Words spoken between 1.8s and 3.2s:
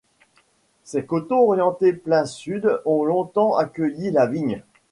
plein sud ont